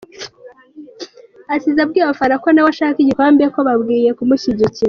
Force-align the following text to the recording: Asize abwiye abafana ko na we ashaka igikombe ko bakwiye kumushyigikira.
Asize 1.53 1.79
abwiye 1.85 2.03
abafana 2.05 2.35
ko 2.43 2.47
na 2.51 2.61
we 2.63 2.69
ashaka 2.73 2.97
igikombe 3.01 3.43
ko 3.53 3.59
bakwiye 3.67 4.09
kumushyigikira. 4.17 4.79